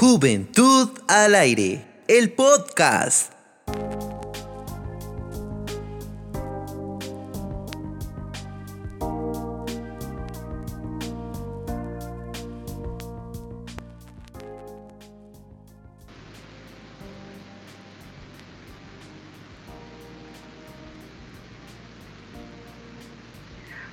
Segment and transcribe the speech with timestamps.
[0.00, 3.39] Juventud al aire, el podcast.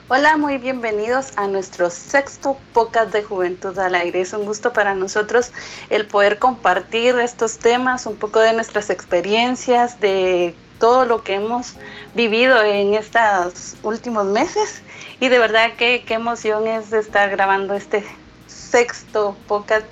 [0.09, 4.21] Hola, muy bienvenidos a nuestro sexto podcast de Juventud al Aire.
[4.21, 5.51] Es un gusto para nosotros
[5.89, 11.73] el poder compartir estos temas, un poco de nuestras experiencias, de todo lo que hemos
[12.15, 14.81] vivido en estos últimos meses.
[15.19, 18.05] Y de verdad que qué emoción es estar grabando este
[18.47, 19.85] sexto podcast.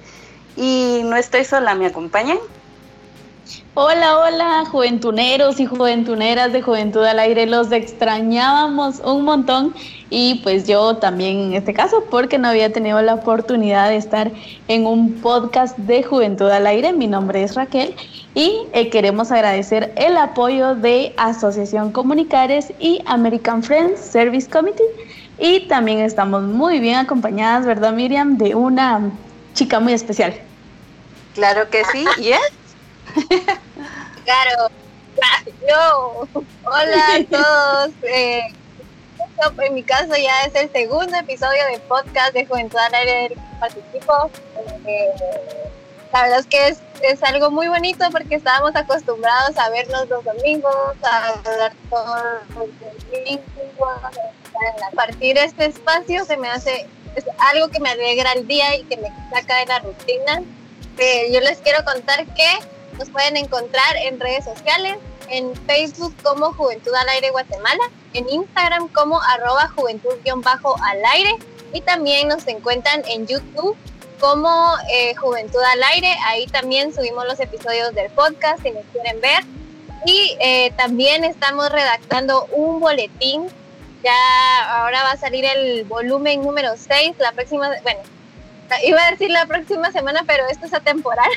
[0.56, 2.38] Y no estoy sola, ¿me acompañan?
[3.78, 9.76] Hola, hola, juventuneros y juventuneras de Juventud al Aire, los extrañábamos un montón
[10.10, 14.32] y pues yo también en este caso porque no había tenido la oportunidad de estar
[14.70, 16.94] en un podcast de Juventud al Aire.
[16.94, 17.94] Mi nombre es Raquel
[18.34, 24.86] y eh, queremos agradecer el apoyo de Asociación Comunicares y American Friends Service Committee
[25.38, 28.38] y también estamos muy bien acompañadas, ¿verdad Miriam?
[28.38, 29.12] De una
[29.54, 30.34] chica muy especial.
[31.34, 33.56] Claro que sí, ¿y es?
[34.26, 34.70] Claro,
[35.70, 36.28] yo.
[36.64, 37.94] Hola a todos.
[38.04, 38.42] Eh,
[39.62, 43.30] en mi caso ya es el segundo episodio de podcast de Juventud al Aire del
[43.30, 44.32] que participo.
[44.88, 45.10] Eh,
[46.12, 50.24] la verdad es que es, es, algo muy bonito porque estábamos acostumbrados a vernos los
[50.24, 52.22] domingos, a hablar todos
[52.56, 52.68] los
[53.12, 53.44] domingos,
[53.82, 58.76] a partir de este espacio se me hace es algo que me alegra el día
[58.76, 60.42] y que me saca de la rutina.
[60.98, 64.98] Eh, yo les quiero contar que nos pueden encontrar en redes sociales,
[65.30, 67.84] en Facebook como Juventud al Aire Guatemala,
[68.14, 71.36] en Instagram como arroba juventud-al aire
[71.74, 73.76] y también nos encuentran en YouTube
[74.20, 76.16] como eh, Juventud al Aire.
[76.26, 79.44] Ahí también subimos los episodios del podcast si nos quieren ver.
[80.06, 83.48] Y eh, también estamos redactando un boletín.
[84.04, 88.00] Ya ahora va a salir el volumen número 6, la próxima, bueno,
[88.84, 91.30] iba a decir la próxima semana, pero esto es atemporal.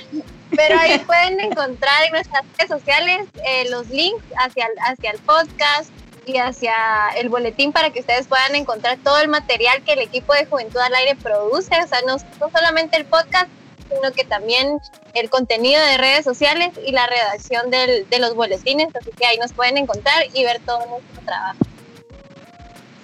[0.55, 5.19] Pero ahí pueden encontrar en nuestras redes sociales eh, los links hacia el, hacia el
[5.19, 5.91] podcast
[6.27, 6.75] y hacia
[7.17, 10.79] el boletín para que ustedes puedan encontrar todo el material que el equipo de Juventud
[10.79, 11.75] al Aire produce.
[11.83, 13.49] O sea, no, no solamente el podcast,
[13.89, 14.79] sino que también
[15.15, 18.89] el contenido de redes sociales y la redacción del, de los boletines.
[18.95, 21.68] Así que ahí nos pueden encontrar y ver todo nuestro trabajo.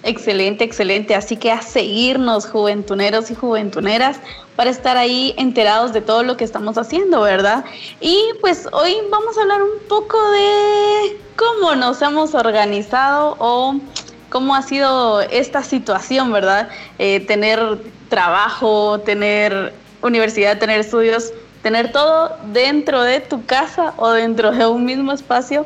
[0.05, 1.15] Excelente, excelente.
[1.15, 4.19] Así que a seguirnos, juventuneros y juventuneras,
[4.55, 7.65] para estar ahí enterados de todo lo que estamos haciendo, ¿verdad?
[7.99, 13.77] Y pues hoy vamos a hablar un poco de cómo nos hemos organizado o
[14.29, 16.69] cómo ha sido esta situación, ¿verdad?
[16.99, 19.73] Eh, tener trabajo, tener
[20.03, 21.33] universidad, tener estudios,
[21.63, 25.65] tener todo dentro de tu casa o dentro de un mismo espacio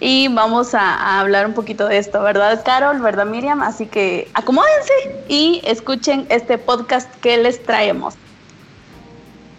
[0.00, 3.00] y vamos a, hablar un poquito de esto, ¿verdad, Carol?
[3.00, 3.62] ¿Verdad, Miriam?
[3.62, 4.92] Así que acomódense
[5.28, 8.14] y escuchen este podcast que les traemos.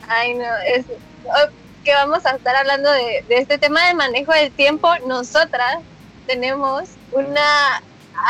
[0.07, 0.85] Ay, no, es
[1.25, 1.49] oh,
[1.83, 4.89] que vamos a estar hablando de, este tema de manejo del tiempo.
[5.07, 5.79] Nosotras
[6.25, 7.81] tenemos una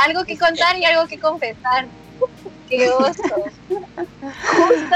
[0.05, 1.85] algo que contar y algo que confesar.
[2.69, 3.23] ¡Qué oso!
[3.69, 4.95] Justo.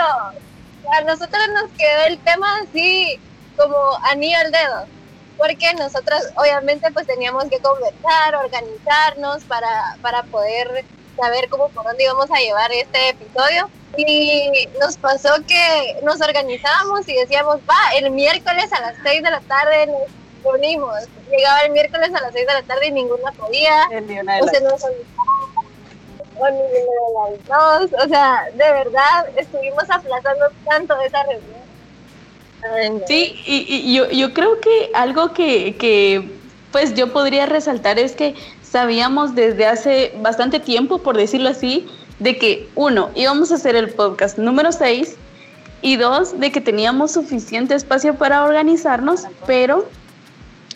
[0.96, 3.20] A nosotros nos quedó el tema así
[3.56, 5.03] como anillo al dedo
[5.44, 10.86] porque nosotros obviamente pues teníamos que conversar, organizarnos para, para poder
[11.20, 13.70] saber cómo por dónde íbamos a llevar este episodio.
[13.98, 19.32] Y nos pasó que nos organizábamos y decíamos, va, el miércoles a las 6 de
[19.32, 21.04] la tarde nos unimos.
[21.30, 23.90] Llegaba el miércoles a las 6 de la tarde y ninguna podía.
[24.42, 24.82] O se nos
[26.36, 28.02] o ni de las dos.
[28.02, 31.63] O sea, de verdad estuvimos aplazando tanto esa reunión
[33.08, 36.30] Sí, y, yo, yo, creo que algo que, que
[36.72, 41.88] pues yo podría resaltar es que sabíamos desde hace bastante tiempo, por decirlo así,
[42.20, 45.16] de que uno, íbamos a hacer el podcast número 6
[45.82, 49.86] y dos, de que teníamos suficiente espacio para organizarnos, pero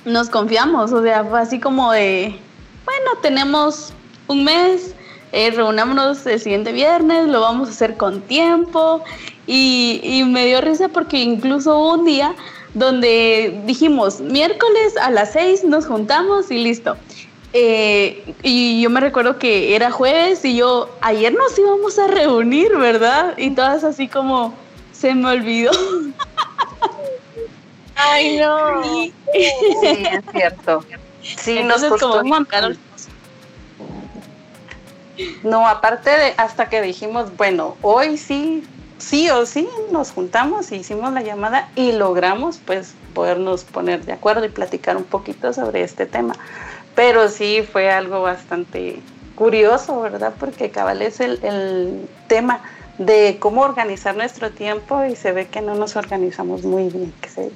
[0.06, 2.38] nos confiamos, o sea, fue así como de,
[2.86, 3.94] bueno, tenemos
[4.28, 4.94] un mes,
[5.32, 9.04] eh, reunámonos el siguiente viernes, lo vamos a hacer con tiempo
[9.48, 12.36] y, me dio risa porque incluso hubo un día
[12.74, 16.98] donde dijimos, miércoles a las seis nos juntamos y listo.
[17.54, 22.76] Eh, y yo me recuerdo que era jueves y yo, ayer nos íbamos a reunir,
[22.78, 23.38] ¿verdad?
[23.38, 24.54] Y todas así como,
[24.92, 25.72] se me olvidó.
[27.96, 28.84] Ay, no.
[28.84, 30.84] Sí, es cierto.
[31.22, 32.36] Sí, nos costó como,
[35.44, 38.64] No, aparte de hasta que dijimos, bueno, hoy sí
[38.98, 44.14] sí o sí nos juntamos y hicimos la llamada y logramos pues podernos poner de
[44.14, 46.34] acuerdo y platicar un poquito sobre este tema.
[46.96, 49.00] Pero sí fue algo bastante
[49.36, 50.34] curioso, ¿verdad?
[50.40, 52.62] Porque cabal es el, el tema
[52.98, 57.30] de cómo organizar nuestro tiempo y se ve que no nos organizamos muy bien, que
[57.30, 57.46] se...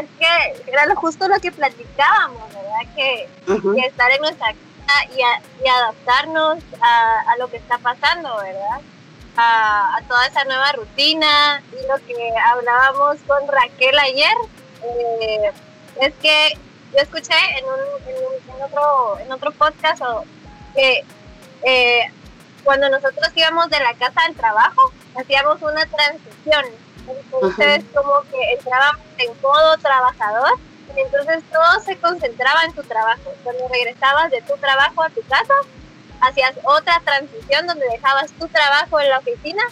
[0.00, 2.94] es que era justo lo que platicábamos, ¿verdad?
[2.94, 3.28] Que,
[3.86, 4.54] estar en nuestra
[4.86, 8.80] casa y, adaptarnos a, lo que está pasando, ¿verdad?
[9.36, 14.36] A, toda esa nueva rutina y lo que hablábamos con Raquel ayer,
[14.82, 15.52] eh,
[16.00, 16.58] es que
[16.92, 20.02] yo escuché en, un, en, otro, en otro podcast
[20.74, 21.04] que
[21.62, 22.12] eh,
[22.64, 26.64] cuando nosotros íbamos de la casa al trabajo, hacíamos una transición
[27.08, 33.32] entonces, como que entrábamos en modo trabajador y entonces todo se concentraba en tu trabajo.
[33.42, 35.54] Cuando regresabas de tu trabajo a tu casa,
[36.20, 39.62] hacías otra transición donde dejabas tu trabajo en la oficina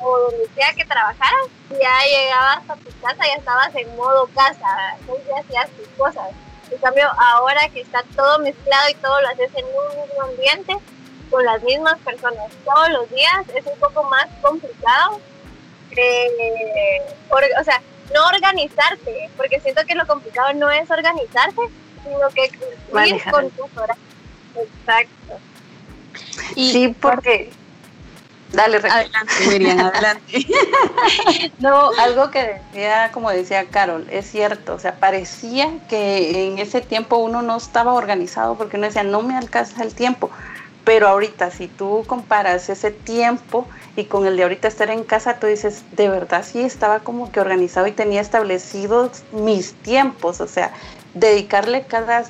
[0.00, 4.28] o donde sea que trabajaras y ya llegabas a tu casa y estabas en modo
[4.34, 6.30] casa, entonces ya hacías tus cosas.
[6.70, 10.76] En cambio, ahora que está todo mezclado y todo lo haces en un mismo ambiente,
[11.30, 15.20] con las mismas personas todos los días, es un poco más complicado
[15.96, 17.02] eh,
[17.60, 17.80] o sea,
[18.12, 21.62] no organizarte, porque siento que lo complicado no es organizarte,
[22.02, 22.50] sino que
[22.90, 23.96] cumplir con tus horas.
[24.56, 25.38] Exacto.
[26.56, 27.50] Y sí, porque...
[28.52, 30.46] Dale, adelante, Miriam, adelante.
[31.58, 36.80] no, algo que decía, como decía Carol, es cierto, o sea, parecía que en ese
[36.80, 40.30] tiempo uno no estaba organizado porque uno decía, no me alcanza el tiempo,
[40.84, 43.66] pero ahorita si tú comparas ese tiempo
[43.96, 47.32] y con el de ahorita estar en casa, tú dices, de verdad sí estaba como
[47.32, 50.72] que organizado y tenía establecidos mis tiempos, o sea,
[51.14, 52.24] dedicarle cada,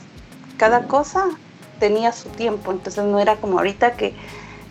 [0.56, 1.24] cada cosa
[1.80, 4.14] tenía su tiempo, entonces no era como ahorita que,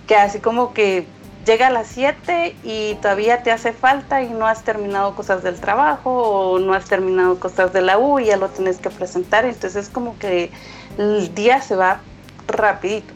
[0.08, 1.06] que así como que
[1.46, 5.60] llega a las 7 y todavía te hace falta y no has terminado cosas del
[5.60, 9.44] trabajo o no has terminado cosas de la U y ya lo tienes que presentar,
[9.44, 10.52] entonces es como que
[10.98, 12.00] el día se va
[12.48, 13.14] rapidito.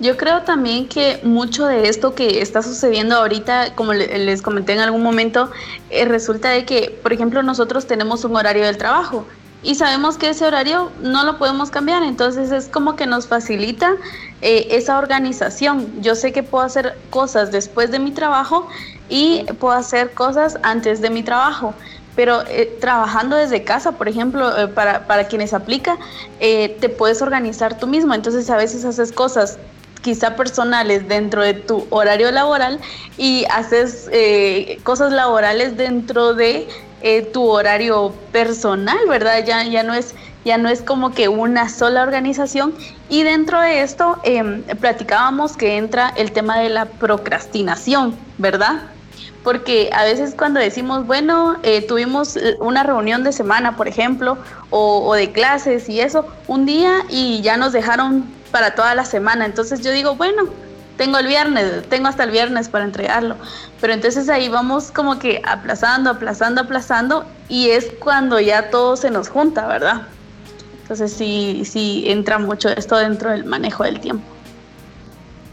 [0.00, 4.78] Yo creo también que mucho de esto que está sucediendo ahorita, como les comenté en
[4.78, 5.50] algún momento,
[5.90, 9.26] eh, resulta de que, por ejemplo, nosotros tenemos un horario del trabajo
[9.64, 13.96] y sabemos que ese horario no lo podemos cambiar, entonces es como que nos facilita
[14.40, 16.00] eh, esa organización.
[16.00, 18.68] Yo sé que puedo hacer cosas después de mi trabajo
[19.08, 21.74] y puedo hacer cosas antes de mi trabajo
[22.14, 25.96] pero eh, trabajando desde casa, por ejemplo, para, para, quienes aplica,
[26.40, 28.12] te puedes organizar tú mismo.
[28.12, 29.56] Entonces a veces haces cosas
[30.00, 32.80] quizá personales dentro de tu horario laboral
[33.16, 36.68] y haces eh, cosas laborales dentro de
[37.00, 39.44] eh, tu horario personal, ¿verdad?
[39.44, 40.14] Ya, ya, no es,
[40.44, 42.74] ya no es como que una sola organización.
[43.08, 48.82] Y dentro de esto em, platicábamos que entra el tema de la procrastinación, ¿verdad?
[49.44, 54.36] Porque a veces cuando decimos, bueno, eh, tuvimos una reunión de semana, por ejemplo,
[54.70, 59.04] o, o de clases y eso, un día y ya nos dejaron para toda la
[59.04, 59.44] semana.
[59.46, 60.44] Entonces yo digo, bueno,
[60.98, 63.36] tengo el viernes, tengo hasta el viernes para entregarlo.
[63.80, 69.10] Pero entonces ahí vamos como que aplazando, aplazando, aplazando y es cuando ya todo se
[69.10, 70.02] nos junta, ¿verdad?
[70.82, 74.24] Entonces sí, sí entra mucho esto dentro del manejo del tiempo.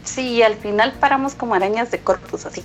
[0.04, 2.64] Sí, al final paramos como arañas de corpus, así,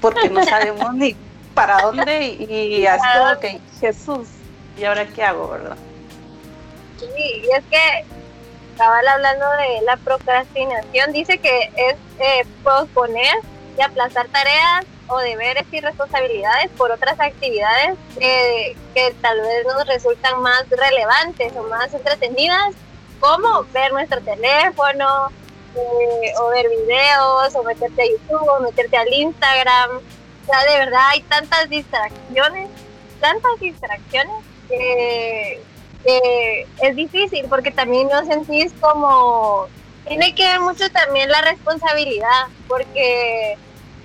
[0.00, 1.14] porque no sabemos ni
[1.54, 4.28] para dónde y, así como que Jesús,
[4.78, 5.76] ¿y ahora qué hago, verdad?
[6.98, 8.15] Sí, y es que
[8.76, 13.34] cabal hablando de la procrastinación, dice que es eh, posponer
[13.78, 20.40] y aplazar tareas o deberes y responsabilidades por otras actividades que tal vez nos resultan
[20.40, 22.74] más relevantes o más entretenidas,
[23.20, 25.30] como ver nuestro teléfono,
[25.76, 29.98] eh, o ver videos, o meterte a YouTube, o meterte al Instagram.
[29.98, 32.68] O sea, de verdad hay tantas distracciones,
[33.20, 34.36] tantas distracciones
[34.68, 35.60] que
[36.06, 39.66] es difícil porque también no sentís como
[40.06, 43.56] tiene que ver mucho también la responsabilidad porque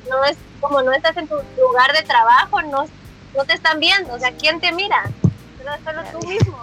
[0.10, 2.86] no es como no estás en tu lugar de trabajo no
[3.36, 5.04] no te están viendo o sea quién te mira
[5.58, 6.58] solo, solo tú mismo.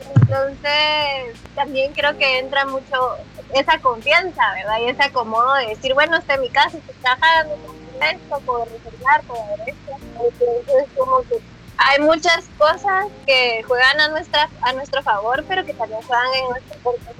[0.00, 3.16] Entonces también creo que entra mucho
[3.54, 7.54] esa confianza verdad y ese acomodo de decir bueno estoy en mi casa estoy trabajando
[8.00, 9.92] esto puedo resolver puedo ver esto
[10.24, 11.40] entonces como que
[11.76, 16.48] hay muchas cosas que juegan a nuestra a nuestro favor, pero que también juegan en
[16.50, 17.12] nuestro, contra.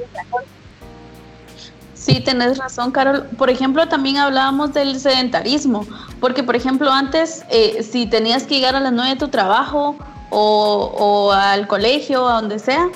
[1.94, 3.25] Sí, tenés razón, Carol.
[3.38, 5.87] Por ejemplo, también hablábamos del sedentarismo,
[6.20, 9.96] porque, por ejemplo, antes, eh, si tenías que llegar a las nueve de tu trabajo
[10.28, 12.88] o, o al colegio, a donde sea,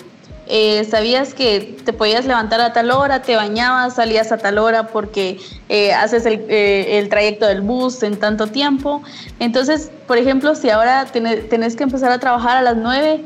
[0.48, 4.88] eh, sabías que te podías levantar a tal hora, te bañabas, salías a tal hora
[4.88, 5.38] porque
[5.68, 9.02] eh, haces el, eh, el, trayecto del bus en tanto tiempo.
[9.38, 13.22] Entonces, por ejemplo, si ahora tenés, que empezar a trabajar a las 9,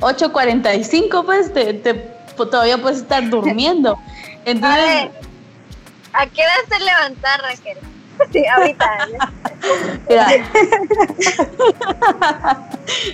[0.00, 1.94] 8.45, pues te, te,
[2.36, 3.98] todavía puedes estar durmiendo.
[4.44, 5.08] Entonces,
[6.12, 7.78] ¿A, qué hora te levantar, Raquel?
[8.32, 9.08] Sí, ahorita.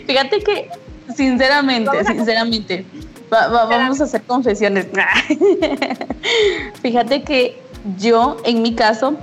[0.07, 0.71] Fíjate que,
[1.15, 2.87] sinceramente, sinceramente,
[3.51, 4.87] vamos a hacer confesiones.
[6.83, 7.61] Fíjate que
[7.99, 9.15] yo, en mi caso,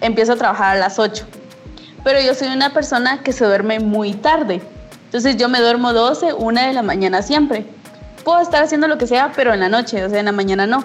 [0.00, 1.26] empiezo a trabajar a las 8,
[2.04, 4.60] pero yo soy una persona que se duerme muy tarde.
[5.04, 7.64] Entonces yo me duermo 12, 1 de la mañana siempre.
[8.24, 10.66] Puedo estar haciendo lo que sea, pero en la noche, o sea, en la mañana
[10.66, 10.84] no.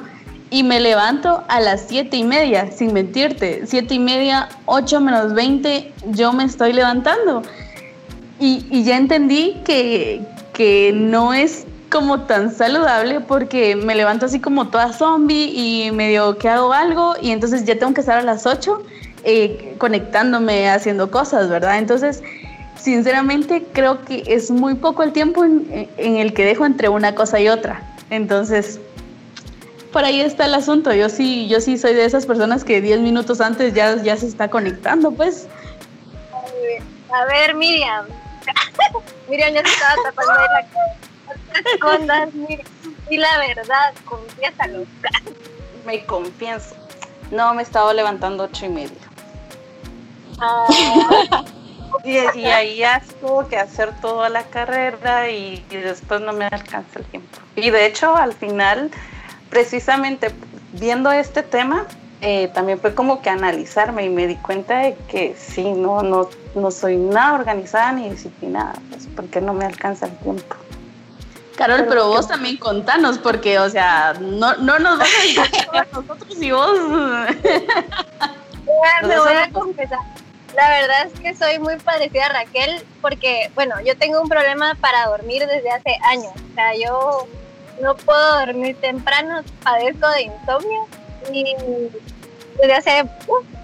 [0.49, 3.63] Y me levanto a las 7 y media, sin mentirte.
[3.65, 7.41] 7 y media, 8 menos 20, yo me estoy levantando.
[8.39, 10.21] Y, y ya entendí que,
[10.53, 16.39] que no es como tan saludable porque me levanto así como toda zombie y medio
[16.39, 18.83] que hago algo y entonces ya tengo que estar a las 8
[19.23, 21.77] eh, conectándome, haciendo cosas, ¿verdad?
[21.77, 22.23] Entonces,
[22.75, 27.39] sinceramente creo que es muy poco el tiempo en, el que dejo entre una cosa
[27.39, 27.83] y otra.
[28.09, 28.79] Entonces,
[29.91, 30.91] por ahí está el asunto.
[30.93, 34.25] Yo sí, yo sí soy de esas personas que 10 minutos antes ya, ya se
[34.25, 35.47] está conectando, pues.
[37.11, 38.07] A ver, Miriam.
[39.29, 41.12] Miriam ya se estaba tapando de la
[41.73, 42.29] escondas,
[43.09, 44.85] y la verdad, confiésalo.
[45.85, 46.75] Me confieso.
[47.31, 48.97] No, me he estado levantando ocho y media.
[50.39, 50.65] Ah.
[52.03, 57.05] y, ahí ya tuvo que hacer toda la carrera y, después no me alcanza el
[57.05, 57.39] tiempo.
[57.55, 58.91] Y de hecho, al final,
[59.49, 60.31] precisamente
[60.73, 61.85] viendo este tema,
[62.21, 66.29] eh, también fue como que analizarme y me di cuenta de que sí, no, no,
[66.55, 70.55] no soy nada organizada ni disciplinada, pues porque no me alcanza el tiempo.
[71.55, 76.41] Carol, pero, vos también contanos, porque, o sea, no, no nos vas a a nosotros
[76.41, 76.79] y vos.
[79.03, 79.99] Me voy a confesar.
[80.55, 84.75] La verdad es que soy muy parecida a Raquel, porque, bueno, yo tengo un problema
[84.79, 86.33] para dormir desde hace años.
[86.51, 87.27] O sea, yo
[87.81, 90.87] no puedo dormir temprano, padezco de insomnio
[91.31, 91.55] y
[92.59, 93.09] desde hace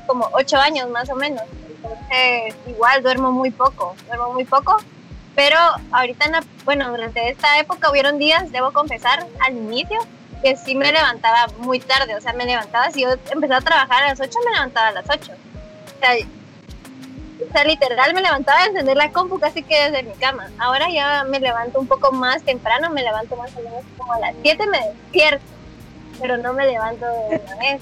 [0.07, 1.43] como ocho años más o menos.
[1.75, 4.77] Entonces, igual duermo muy poco, duermo muy poco
[5.39, 5.55] pero
[5.93, 9.97] ahorita, bueno, durante esta época hubieron días, debo confesar, al inicio,
[10.43, 12.13] que sí me levantaba muy tarde.
[12.17, 14.91] O sea, me levantaba, si yo empezaba a trabajar a las 8, me levantaba a
[14.91, 15.31] las 8.
[15.31, 20.49] O sea, literal me levantaba a encender la compu casi que desde mi cama.
[20.57, 24.19] Ahora ya me levanto un poco más temprano, me levanto más o menos como a
[24.19, 25.45] las 7 me despierto,
[26.19, 27.81] pero no me levanto de una vez.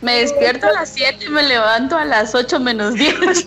[0.00, 3.46] Me despierto a las 7 y me levanto a las 8 menos 10.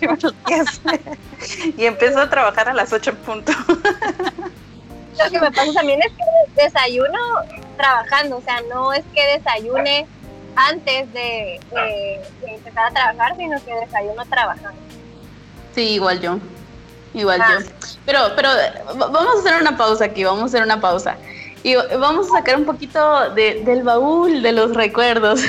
[1.78, 3.52] y empiezo a trabajar a las 8 en punto.
[3.68, 7.18] Lo que me pasa también es que desayuno
[7.76, 10.06] trabajando, o sea, no es que desayune
[10.56, 11.60] antes de,
[12.46, 14.78] empezar a trabajar, sino que desayuno trabajando.
[15.74, 16.38] Sí, igual yo.
[17.14, 17.44] Igual yo.
[17.44, 17.86] Ah.
[18.04, 18.48] Pero, pero
[18.96, 21.16] vamos a hacer una pausa aquí, vamos a hacer una pausa.
[21.64, 25.40] Y vamos a sacar un poquito del baúl de los recuerdos.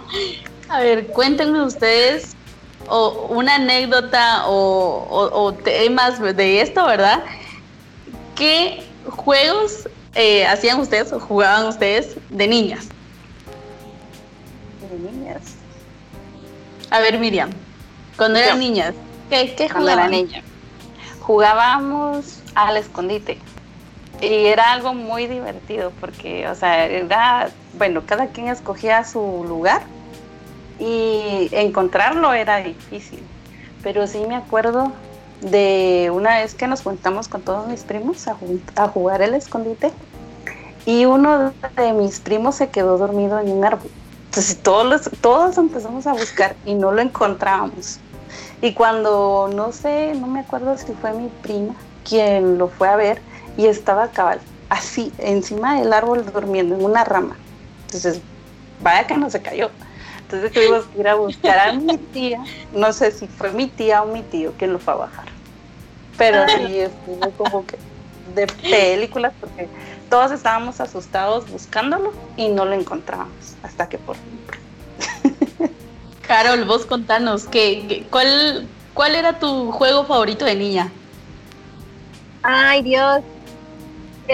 [0.68, 2.34] a ver, cuéntenme ustedes
[2.88, 7.22] o una anécdota o, temas de esto, ¿verdad?
[8.34, 12.88] ¿Qué juegos eh, hacían ustedes o jugaban ustedes de niñas?
[14.90, 15.54] De niñas.
[16.90, 17.50] A ver, Miriam,
[18.16, 18.94] cuando eran niñas,
[19.28, 20.10] ¿qué, qué jugaban?
[20.10, 20.42] niña.
[21.20, 23.38] Jugábamos al escondite
[24.22, 29.82] y era algo muy divertido porque, o sea, era, bueno, cada quien escogía su lugar
[30.78, 33.20] y encontrarlo era difícil.
[33.82, 34.92] Pero sí me acuerdo
[35.40, 38.36] de una vez que nos juntamos con todos mis primos a,
[38.76, 39.90] a jugar el escondite
[40.86, 43.90] y uno de mis primos se quedó dormido en un árbol.
[44.26, 47.98] Entonces todos, todos empezamos a buscar y no lo encontrábamos.
[48.60, 51.74] Y cuando, no sé, no me acuerdo si fue mi prima
[52.08, 53.20] quien lo fue a ver,
[53.56, 57.36] y estaba cabal, así, encima del árbol durmiendo en una rama.
[57.86, 58.20] Entonces,
[58.80, 59.70] vaya que no se cayó.
[60.22, 62.42] Entonces tuvimos que ir a buscar a mi tía,
[62.72, 65.26] no sé si fue mi tía o mi tío quien lo fue a bajar.
[66.16, 67.76] Pero sí, estuvo como que
[68.34, 69.68] de películas porque
[70.08, 75.68] todos estábamos asustados buscándolo y no lo encontrábamos hasta que por fin.
[76.26, 80.90] Carol, vos contanos, ¿qué, cuál, ¿cuál era tu juego favorito de niña?
[82.42, 83.20] Ay Dios,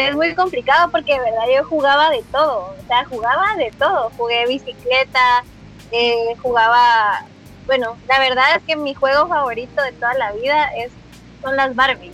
[0.07, 4.11] es muy complicado porque de verdad yo jugaba de todo, o sea, jugaba de todo,
[4.17, 5.45] jugué bicicleta,
[5.93, 7.25] eh, jugaba,
[7.67, 10.90] bueno, la verdad es que mi juego favorito de toda la vida es
[11.43, 12.12] son las Barbie.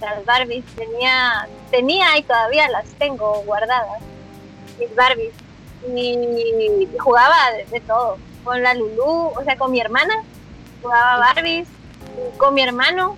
[0.00, 4.00] las Barbies, tenía, tenía y todavía las tengo guardadas,
[4.78, 5.32] mis Barbies,
[5.94, 7.34] y, jugaba
[7.70, 10.22] de, todo, con la Lulu, o sea, con mi hermana,
[10.82, 11.68] jugaba Barbies,
[12.38, 13.16] con mi hermano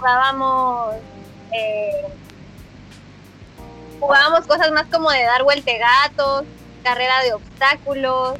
[0.00, 0.94] jugábamos,
[1.52, 2.06] eh,
[4.00, 6.44] jugábamos cosas más como de dar vuelte gatos,
[6.82, 8.38] carrera de obstáculos,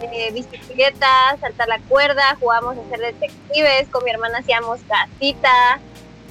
[0.00, 5.80] eh, bicicleta, saltar la cuerda, jugábamos a ser detectives, con mi hermana hacíamos casita.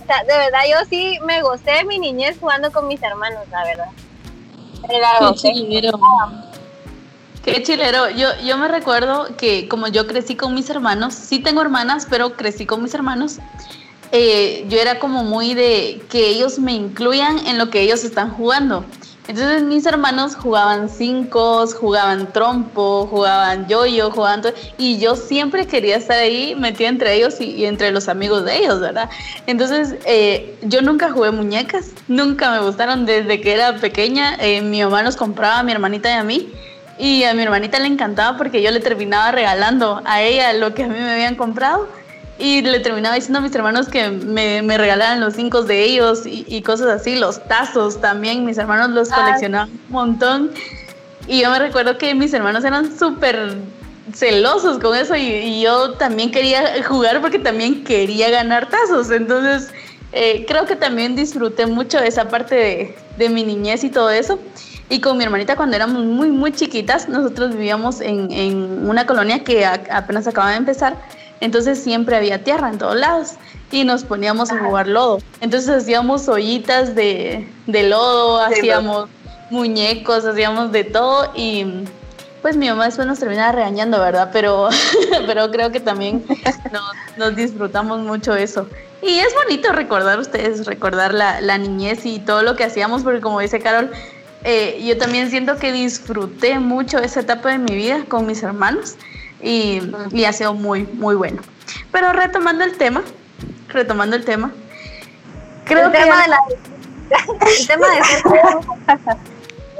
[0.02, 3.64] O sea, de verdad, yo sí me gocé mi niñez jugando con mis hermanos, la
[3.64, 3.90] verdad.
[4.90, 6.00] Qué chilero.
[7.44, 8.10] Qué chilero.
[8.10, 12.34] Yo, yo me recuerdo que como yo crecí con mis hermanos, sí tengo hermanas, pero
[12.34, 13.40] crecí con mis hermanos.
[14.16, 18.30] Eh, yo era como muy de que ellos me incluyan en lo que ellos están
[18.30, 18.86] jugando.
[19.28, 25.96] Entonces mis hermanos jugaban cinco, jugaban trompo, jugaban yoyo, jugaban todo, y yo siempre quería
[25.96, 29.10] estar ahí metida entre ellos y, entre los amigos de ellos, ¿verdad?
[29.48, 34.36] Entonces eh, yo nunca jugué muñecas, nunca me gustaron desde que era pequeña.
[34.40, 36.54] Eh, mi mamá nos compraba a mi hermanita y a mí,
[37.00, 40.84] y a mi hermanita le encantaba porque yo le terminaba regalando a ella lo que
[40.84, 42.03] a mí me habían comprado
[42.40, 46.24] y le terminaba diciendo a mis hermanos que me, me regalaran los cinco de ellos
[46.26, 50.52] y, cosas así, los tazos también, mis hermanos los coleccionaban un montón.
[51.28, 53.56] Y yo me recuerdo que mis hermanos eran súper
[54.14, 59.12] celosos con eso y, yo también quería jugar porque también quería ganar tazos.
[59.12, 59.72] Entonces
[60.12, 64.40] eh, creo que también disfruté mucho esa parte de, de, mi niñez y todo eso.
[64.90, 69.44] Y con mi hermanita cuando éramos muy, muy chiquitas, nosotros vivíamos en, en una colonia
[69.44, 70.98] que apenas acaba de empezar
[71.44, 73.34] entonces siempre había tierra en todos lados
[73.70, 75.20] y nos poníamos a jugar lodo.
[75.42, 79.10] Entonces hacíamos ollitas de, lodo, hacíamos
[79.50, 81.66] muñecos, hacíamos de todo y
[82.42, 84.30] pues mi mamá después nos terminaba regañando, ¿verdad?
[84.32, 84.70] Pero,
[85.28, 86.24] pero creo que también
[87.18, 88.68] nos, disfrutamos mucho eso.
[89.02, 93.42] Y es bonito recordar ustedes, recordar la, niñez y todo lo que hacíamos, porque como
[93.42, 93.92] dice Carol,
[94.46, 98.96] eh, yo también siento que disfruté mucho esa etapa de mi vida con mis hermanos
[99.44, 99.82] y,
[100.26, 101.42] ha sido muy, muy bueno.
[101.92, 103.02] Pero retomando el tema,
[103.70, 104.52] retomando el tema,
[105.66, 105.98] creo que...
[105.98, 106.38] Tema de la,
[107.60, 108.24] el tema de ser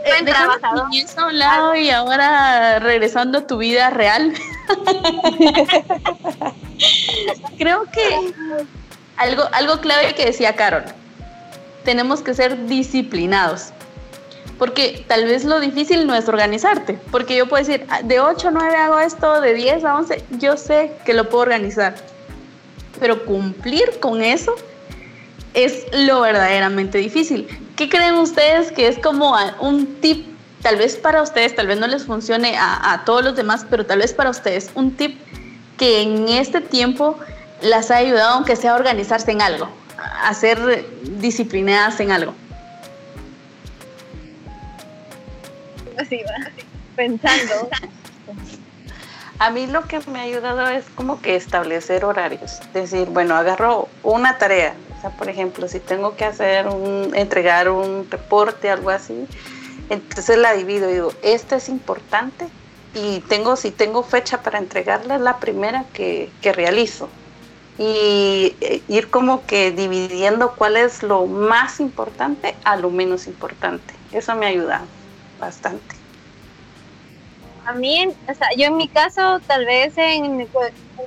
[0.06, 0.88] buen trabajador.
[1.18, 4.34] a un lado y ahora regresando a tu vida real.
[7.58, 8.34] creo que
[9.18, 10.84] algo, algo clave que decía Carol,
[11.84, 13.74] tenemos que ser disciplinados.
[14.58, 18.50] Porque tal vez lo difícil no es organizarte, porque yo puedo decir, ah, de 8
[18.50, 21.96] a 9 hago esto, de 10 a 11, yo sé que lo puedo organizar.
[23.00, 24.56] Pero cumplir con eso
[25.54, 27.48] es lo verdaderamente difícil.
[27.76, 30.28] ¿Qué creen ustedes que es como un tip,
[30.62, 33.86] tal vez para ustedes, tal vez no les funcione a, a todos los demás, pero
[33.86, 35.20] tal vez para ustedes, un tip
[35.78, 37.18] que en este tiempo
[37.62, 39.70] las ha ayudado, aunque sea a organizarse en algo,
[40.22, 40.86] a ser
[41.20, 42.36] disciplinadas en algo?
[45.98, 46.52] Así va,
[46.96, 47.70] pensando.
[49.40, 52.60] A mí lo que me ha ayudado es como que establecer horarios.
[52.74, 54.76] Decir, bueno, agarro una tarea.
[54.98, 59.28] O sea, por ejemplo, si tengo que hacer un, entregar un reporte, algo así,
[59.90, 62.48] entonces la divido y digo, esta es importante
[62.94, 67.10] y tengo, si tengo fecha para entregarla, es la primera que, que realizo.
[67.78, 73.94] Y eh, ir como que dividiendo cuál es lo más importante a lo menos importante.
[74.12, 74.86] Eso me ha ayudado
[75.40, 75.96] bastante.
[77.66, 80.50] A mí, o sea, yo en mi caso, tal vez en el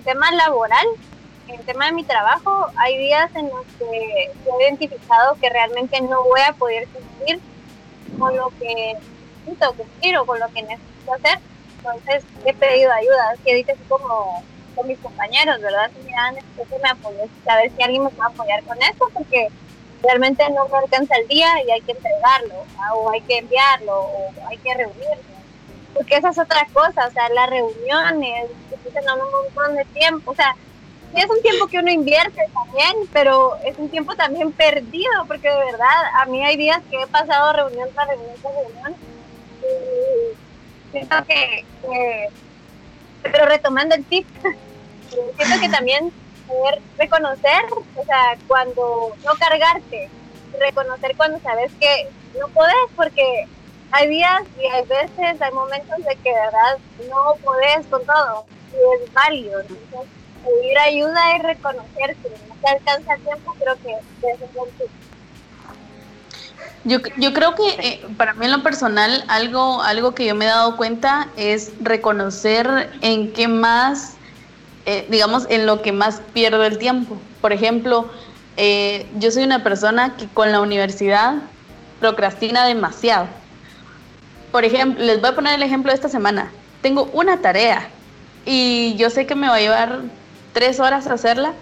[0.05, 0.87] tema laboral,
[1.49, 6.01] en el tema de mi trabajo, hay días en los que he identificado que realmente
[6.01, 7.41] no voy a poder cumplir
[8.19, 8.97] con lo que
[9.45, 11.39] necesito cumplir o con lo que necesito hacer.
[11.79, 14.43] Entonces he pedido ayuda, que dices como
[14.75, 15.91] con mis compañeros, ¿verdad?
[15.95, 19.09] Si me dan, necesito me apoyo, saber si alguien me va a apoyar con esto,
[19.13, 19.49] porque
[20.03, 24.59] realmente no alcanza el día y hay que entregarlo, o hay que enviarlo, o hay
[24.59, 25.37] que reunirlo.
[25.95, 30.35] Porque esa es otra cosa, o sea, las reuniones, que un montón de tiempo, o
[30.35, 30.55] sea,
[31.15, 35.49] sí es un tiempo que uno invierte también, pero es un tiempo también perdido, porque
[35.49, 38.95] de verdad, a mí hay días que he pasado reunión tras reunión tras reunión,
[39.63, 41.65] y siento que,
[43.23, 44.27] pero retomando el tip,
[45.37, 46.13] siento que también
[46.47, 47.63] poder reconocer,
[47.95, 50.09] o sea, cuando no cargarte,
[50.59, 53.47] reconocer cuando sabes que no puedes, porque
[53.93, 56.79] hay días y hay veces, hay momentos de que de verdad
[57.09, 59.61] no puedes con todo y es válido.
[59.61, 60.09] Entonces,
[60.45, 64.07] pedir ayuda y reconocer que no te alcanza el tiempo, creo que es
[66.87, 70.45] yo, yo creo que eh, para mí en lo personal algo, algo que yo me
[70.45, 74.16] he dado cuenta es reconocer en qué más
[74.87, 77.17] eh, digamos, en lo que más pierdo el tiempo.
[77.41, 78.09] Por ejemplo,
[78.57, 81.43] eh, yo soy una persona que con la universidad
[82.01, 83.27] procrastina demasiado.
[84.53, 86.53] Por ejemplo, les voy a poner el ejemplo de esta semana.
[86.83, 87.89] Tengo una tarea
[88.45, 90.01] y yo sé que me va a llevar
[90.53, 91.53] tres horas hacerla,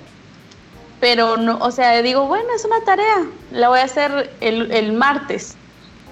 [1.01, 4.93] pero no, o sea, digo, bueno, es una tarea, la voy a hacer el, el
[4.93, 5.57] martes.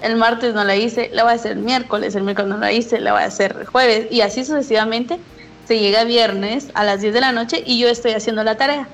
[0.01, 2.71] El martes no la hice, la voy a hacer el miércoles, el miércoles no la
[2.73, 5.19] hice, la voy a hacer el jueves y así sucesivamente.
[5.67, 8.87] Se llega viernes a las 10 de la noche y yo estoy haciendo la tarea.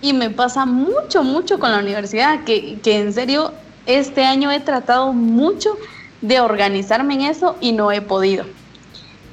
[0.00, 3.52] Y me pasa mucho, mucho con la universidad, que, que en serio
[3.86, 5.76] este año he tratado mucho
[6.20, 8.44] de organizarme en eso y no he podido.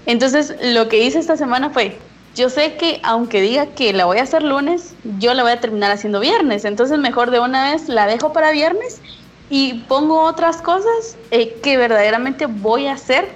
[0.06, 1.98] Entonces, lo que hice esta semana fue,
[2.36, 5.60] yo sé que aunque diga que la voy a hacer lunes, yo la voy a
[5.60, 6.66] terminar haciendo viernes.
[6.66, 9.02] Entonces, mejor de una vez la dejo para viernes
[9.50, 13.30] y pongo otras cosas eh, que verdaderamente voy a hacer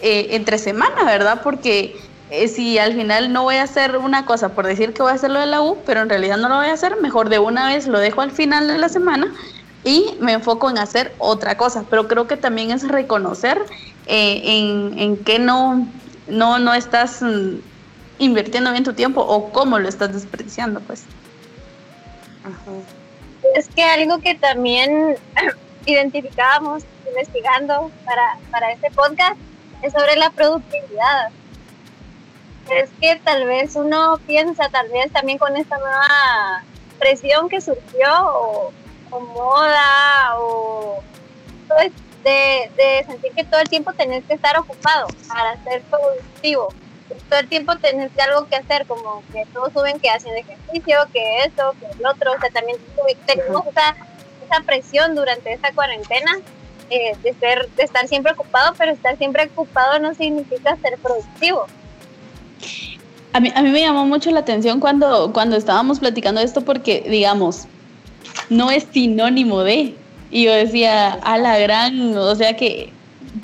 [0.00, 1.42] eh, entre semana, ¿verdad?
[1.42, 1.96] Porque
[2.30, 5.14] eh, si al final no voy a hacer una cosa por decir que voy a
[5.14, 7.38] hacer lo de la U, pero en realidad no lo voy a hacer, mejor de
[7.38, 9.32] una vez lo dejo al final de la semana
[9.84, 11.84] y me enfoco en hacer otra cosa.
[11.88, 13.62] Pero creo que también es reconocer
[14.06, 15.86] en, en qué no,
[16.28, 17.56] no, no estás mm,
[18.18, 21.04] invirtiendo bien tu tiempo o cómo lo estás desperdiciando, pues.
[23.54, 25.16] Es que algo que también
[25.86, 29.36] identificábamos investigando para, para este podcast
[29.82, 31.30] es sobre la productividad.
[32.68, 36.62] Es que tal vez uno piensa, tal vez también con esta nueva
[36.98, 38.72] presión que surgió,
[39.10, 41.02] o, moda, o
[41.66, 41.90] pues,
[42.22, 46.72] de, sentir que todo el tiempo tenés que estar ocupado para ser productivo.
[47.28, 51.40] Todo el tiempo tenés algo que hacer, como que todos suben que hacen ejercicio, que
[51.40, 52.32] eso, que el otro.
[52.32, 52.76] O sea, también
[53.26, 53.96] tenemos esa,
[54.44, 56.38] esa presión durante esta cuarentena
[56.88, 61.66] eh, de, ser, de estar siempre ocupado, pero estar siempre ocupado no significa ser productivo.
[63.32, 67.04] A mí, a mí me llamó mucho la atención cuando, cuando estábamos platicando esto porque,
[67.08, 67.66] digamos,
[68.48, 69.94] no es sinónimo de,
[70.30, 72.92] y yo decía, a la gran, o sea que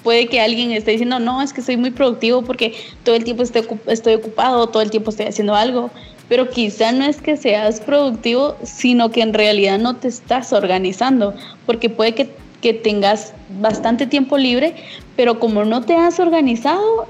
[0.03, 2.75] puede que alguien esté diciendo, no, es que soy muy productivo porque
[3.05, 5.91] todo el tiempo estoy, ocupado, todo el tiempo estoy haciendo algo,
[6.29, 11.35] pero quizá no es que seas productivo, sino que en realidad no te estás organizando,
[11.67, 14.75] porque puede que tengas bastante tiempo libre,
[15.15, 17.07] pero como no te has organizado,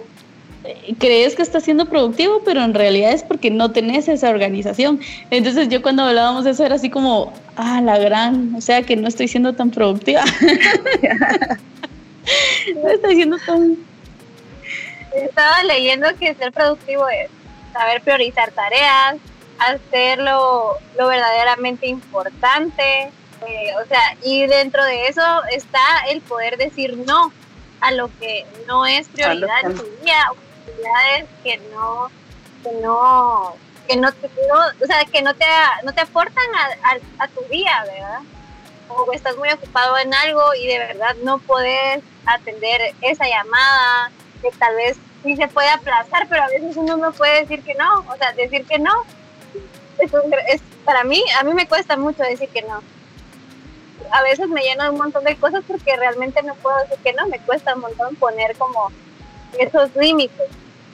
[0.98, 5.00] crees que estás siendo productivo, pero en realidad es porque no tenés esa organización.
[5.30, 8.96] Entonces yo cuando hablábamos de eso era así como, ah, la gran, o sea que
[8.96, 10.24] no estoy siendo tan productiva.
[12.82, 13.76] no estoy siendo tan...
[15.14, 17.30] Estaba leyendo que ser productivo es
[17.72, 19.16] saber priorizar tareas,
[19.58, 23.10] hacerlo lo verdaderamente importante,
[23.46, 27.32] eh, o sea, y dentro de eso está el poder decir no
[27.80, 30.16] a lo que no es prioridad en tu día
[31.42, 32.10] que no,
[32.62, 35.44] que no, que no, te, o sea, que no te,
[35.84, 38.20] no te aportan a, a, tu día, ¿verdad?
[38.88, 44.10] O estás muy ocupado en algo y de verdad no puedes atender esa llamada,
[44.42, 47.74] que tal vez sí se puede aplazar, pero a veces uno no puede decir que
[47.74, 48.92] no, o sea, decir que no.
[49.98, 50.12] Es,
[50.48, 52.82] es para mí, a mí me cuesta mucho decir que no.
[54.12, 57.12] A veces me lleno de un montón de cosas porque realmente no puedo decir que
[57.14, 58.90] no, me cuesta un montón poner como
[59.58, 60.48] esos límites.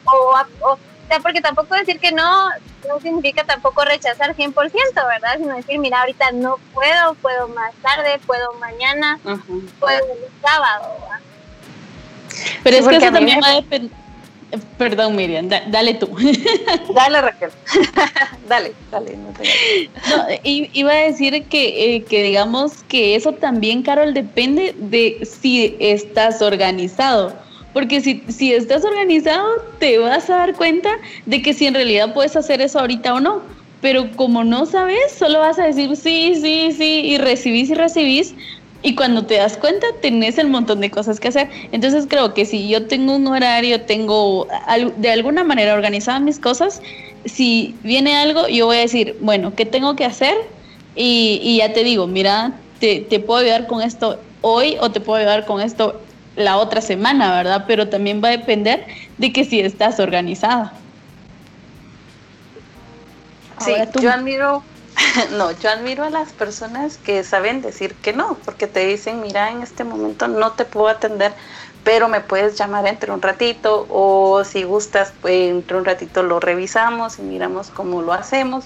[0.05, 2.51] O, o, sea, porque tampoco decir que no
[2.89, 5.37] no significa tampoco rechazar 100%, ¿verdad?
[5.39, 9.19] Sino decir, mira, ahorita no puedo, puedo más tarde, puedo mañana,
[9.79, 10.97] puedo el sábado.
[12.63, 14.03] Pero es que eso también va a depender.
[14.77, 16.15] Perdón, Miriam, dale tú.
[16.95, 17.51] dale, Raquel.
[18.49, 19.17] dale, dale.
[19.17, 25.25] No, no iba a decir que, eh, que digamos que eso también, Carol, depende de
[25.25, 27.35] si estás organizado
[27.73, 29.47] porque si, si estás organizado,
[29.79, 30.91] te vas a dar cuenta
[31.27, 33.41] de que si en realidad puedes hacer eso ahorita o no.
[33.81, 38.35] Pero como no sabes, solo vas a decir sí, sí, sí, y recibís y recibís.
[38.83, 41.49] Y cuando te das cuenta, tenés el montón de cosas que hacer.
[41.73, 44.49] Entonces creo que si yo tengo un horario, tengo
[44.97, 46.83] de alguna manera organizadas mis cosas,
[47.25, 50.35] si viene algo, yo voy a decir, bueno, ¿qué tengo que hacer?
[50.97, 55.01] Y, y ya te digo, mira, te, te puedo ayudar con esto hoy o te
[55.01, 56.01] puedo ayudar con esto
[56.37, 57.65] la otra semana, ¿verdad?
[57.67, 58.87] Pero también va a depender
[59.19, 60.73] de que si estás organizada.
[63.59, 64.63] Sí, yo admiro,
[65.33, 69.51] no, yo admiro a las personas que saben decir que no, porque te dicen, mira,
[69.51, 71.33] en este momento no te puedo atender,
[71.85, 76.41] pero me puedes llamar entre un ratito o si gustas, pues, entre un ratito lo
[76.41, 78.65] revisamos y miramos cómo lo hacemos.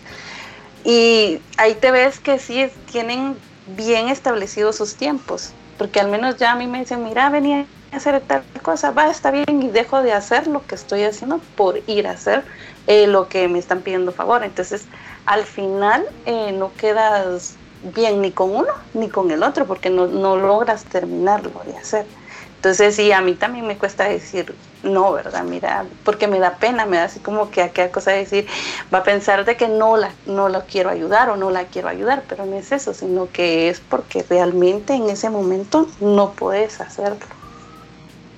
[0.85, 6.52] Y ahí te ves que sí tienen bien establecidos sus tiempos porque al menos ya
[6.52, 10.02] a mí me dicen, mira, venía a hacer tal cosa, va, está bien, y dejo
[10.02, 12.46] de hacer lo que estoy haciendo por ir a hacer
[12.86, 14.44] eh, lo que me están pidiendo favor.
[14.44, 14.88] Entonces,
[15.24, 20.06] al final eh, no quedas bien ni con uno ni con el otro, porque no,
[20.08, 22.10] no logras terminarlo de hacer.
[22.56, 25.44] Entonces, sí, a mí también me cuesta decir no, ¿verdad?
[25.44, 28.46] Mira, porque me da pena, me da así como que aquella cosa de decir,
[28.92, 31.88] va a pensar de que no la, no la quiero ayudar o no la quiero
[31.88, 36.81] ayudar, pero no es eso, sino que es porque realmente en ese momento no puedes
[36.81, 37.27] hacerlo.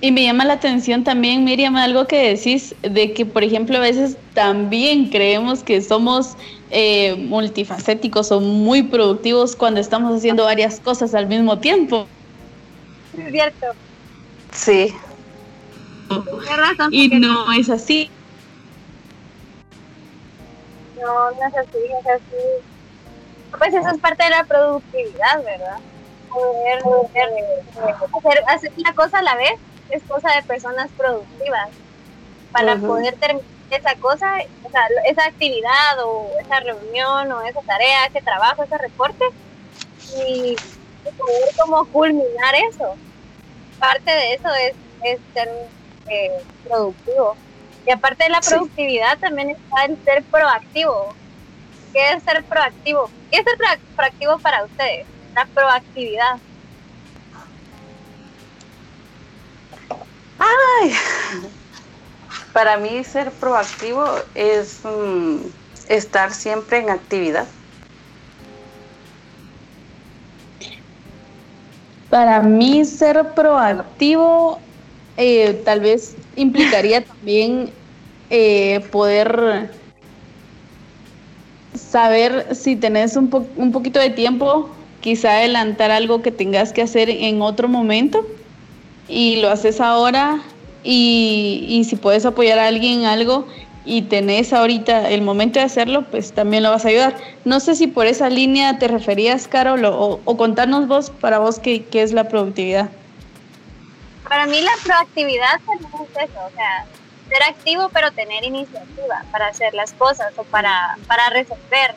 [0.01, 3.81] Y me llama la atención también, Miriam, algo que decís de que, por ejemplo, a
[3.81, 6.37] veces también creemos que somos
[6.71, 12.07] eh, multifacéticos o muy productivos cuando estamos haciendo varias cosas al mismo tiempo.
[13.17, 13.65] Es cierto.
[14.53, 14.93] Sí.
[16.91, 18.09] Y no es así.
[20.99, 23.55] No, no es así, es así.
[23.57, 25.79] Pues eso es parte de la productividad, ¿verdad?
[26.29, 29.53] Poder, hacer, hacer una cosa a la vez
[29.89, 31.69] es cosa de personas productivas.
[32.51, 38.05] Para poder terminar esa cosa, o sea, esa actividad o esa reunión o esa tarea,
[38.05, 39.25] ese trabajo, ese reporte,
[40.17, 40.55] y
[41.17, 42.95] poder como culminar eso.
[43.79, 45.19] Parte de eso es, es
[46.09, 47.37] eh, productivo.
[47.85, 51.15] Y aparte de la productividad también está el ser proactivo.
[51.93, 53.11] ¿Qué es ser proactivo?
[53.31, 55.07] ¿Qué es ser proactivo para ustedes?
[55.35, 56.39] La proactividad.
[60.37, 60.93] Ay,
[62.53, 65.37] para mí ser proactivo es mm,
[65.87, 67.47] estar siempre en actividad.
[72.09, 74.68] Para mí ser proactivo
[75.19, 77.69] eh, tal vez implicaría también
[78.29, 79.69] eh, poder
[81.75, 84.69] saber si tenés un, un poquito de tiempo,
[85.01, 88.25] quizá adelantar algo que tengas que hacer en otro momento
[89.09, 90.41] y lo haces ahora
[90.85, 93.45] y, y si puedes apoyar a alguien en algo
[93.85, 97.17] y tenés ahorita el momento de hacerlo, pues también lo vas a ayudar.
[97.43, 101.59] No sé si por esa línea te referías, Carol, o, o contarnos vos, para vos,
[101.59, 102.89] qué, qué es la productividad
[104.27, 106.85] para mí la proactividad también es eso, o sea,
[107.29, 111.95] ser activo pero tener iniciativa para hacer las cosas o para, para resolver.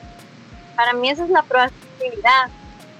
[0.76, 2.48] Para mí eso es la proactividad.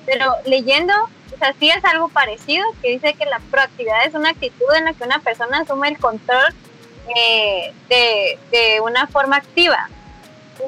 [0.05, 0.93] Pero leyendo,
[1.33, 4.87] o sea, sí es algo parecido, que dice que la proactividad es una actitud en
[4.87, 6.53] la que una persona asume el control
[7.17, 9.89] eh, de, de una forma activa.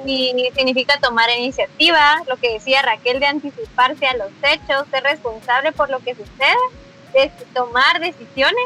[0.06, 5.72] Y significa tomar iniciativa, lo que decía Raquel, de anticiparse a los hechos, ser responsable
[5.72, 6.56] por lo que sucede
[7.14, 8.64] de tomar decisiones.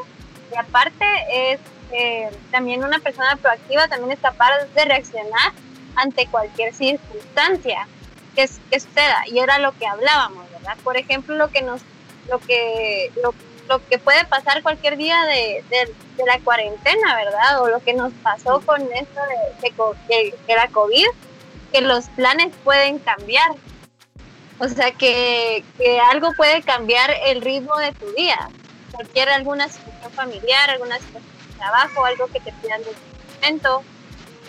[0.53, 1.61] Y aparte es
[1.93, 5.53] eh, también una persona proactiva también es capaz de reaccionar
[5.95, 7.87] ante cualquier circunstancia
[8.35, 9.23] que, que suceda.
[9.27, 11.83] Y era lo que hablábamos verdad por ejemplo lo que nos
[12.29, 13.35] lo que lo,
[13.91, 18.61] que puede pasar cualquier día de, de, la cuarentena verdad o lo que nos pasó
[18.61, 19.21] con esto
[19.61, 19.69] de,
[20.09, 21.07] de, de la covid
[21.73, 23.51] que los planes pueden cambiar
[24.59, 25.64] o sea que,
[26.11, 28.51] algo puede cambiar el ritmo de tu día.
[28.92, 32.90] Cualquier alguna situación familiar, alguna situación de trabajo, algo que te pidan de
[33.37, 33.83] momento,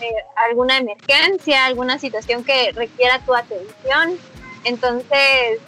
[0.01, 0.11] eh,
[0.49, 4.17] alguna emergencia, alguna situación que requiera tu atención.
[4.63, 5.59] Entonces,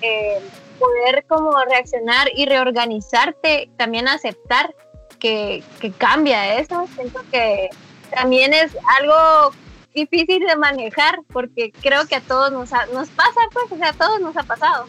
[0.00, 0.40] eh,
[0.78, 4.74] poder como reaccionar y reorganizarte, también aceptar
[5.18, 6.86] que, que cambia eso.
[6.94, 7.68] Siento que
[8.14, 9.52] también es algo
[9.94, 13.92] difícil de manejar porque creo que a todos nos, nos pasa, pues, o sea, a
[13.92, 14.86] todos nos ha pasado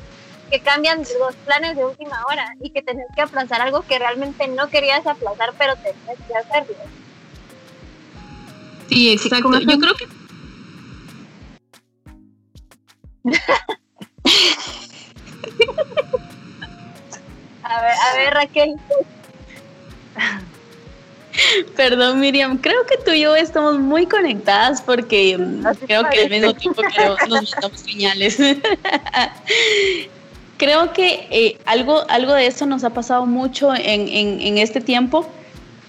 [0.51, 4.47] que cambian los planes de última hora y que tenés que aplazar algo que realmente
[4.49, 6.75] no querías aplazar, pero tenés que hacerlo.
[8.89, 9.59] Sí, exacto.
[9.59, 10.07] Yo creo que...
[17.63, 18.75] a ver, a ver, Raquel.
[21.75, 25.37] Perdón, Miriam, creo que tú y yo estamos muy conectadas porque
[25.85, 28.37] creo que al mismo tiempo nos mandamos señales.
[30.57, 35.27] creo que eh, algo, algo de eso nos ha pasado mucho en, en, este tiempo,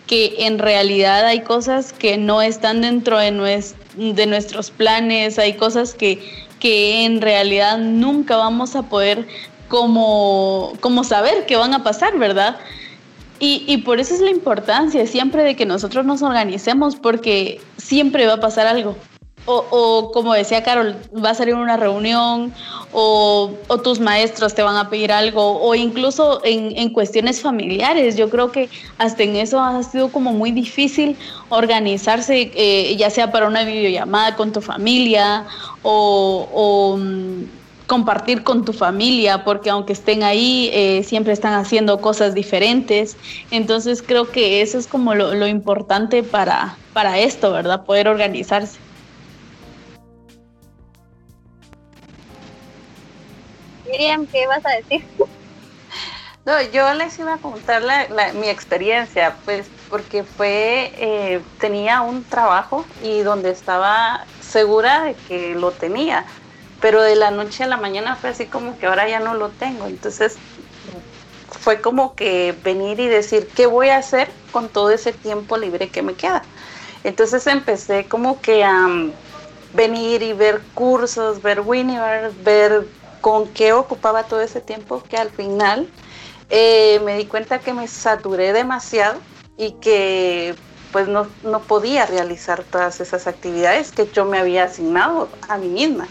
[0.06, 3.64] que en realidad hay cosas que no están dentro de,
[3.96, 6.22] de nuestros planes, hay cosas que,
[6.58, 9.26] que en realidad nunca vamos a poder
[9.68, 12.58] como, como saber que van a pasar, ¿verdad?
[13.42, 18.24] Y, y, por eso es la importancia siempre de que nosotros nos organicemos, porque siempre
[18.24, 18.94] va a pasar algo.
[19.46, 22.54] O, o como decía Carol, va a salir una reunión,
[22.92, 23.50] o,
[23.82, 28.16] tus maestros te van a pedir algo, o incluso en, en, cuestiones familiares.
[28.16, 31.16] Yo creo que hasta en eso ha sido como muy difícil
[31.48, 35.46] organizarse, eh, ya sea para una videollamada con tu familia,
[35.82, 36.96] o, o
[37.86, 43.16] compartir con tu familia, porque aunque estén ahí, eh, siempre están haciendo cosas diferentes.
[43.50, 47.84] Entonces creo que eso es como lo, lo importante para, para esto, ¿verdad?
[47.84, 48.80] Poder organizarse.
[53.84, 55.06] Miriam, ¿qué vas a decir?
[56.44, 57.82] No, yo les iba a contar
[58.34, 65.54] mi experiencia, pues porque fue, eh, tenía un trabajo y donde estaba segura de que
[65.54, 66.26] lo tenía,
[66.82, 69.52] pero de la noche a la mañana fue así como que ahora ya no lo
[69.52, 69.86] tengo.
[69.86, 70.40] Entonces
[71.46, 75.92] fue como que venir y decir, ¿qué voy a hacer con todo ese tiempo libre
[75.92, 76.48] que me queda?
[77.04, 79.14] Entonces empecé como que a mm,
[79.72, 82.88] venir y ver cursos, ver Winiver, ver
[83.20, 85.92] con qué ocupaba todo ese tiempo que al final
[86.50, 89.22] eh, me di cuenta que me saturé demasiado
[89.56, 90.58] y que
[90.92, 95.68] pues no, no, podía realizar todas esas actividades que yo me había asignado a mí
[95.68, 96.06] misma.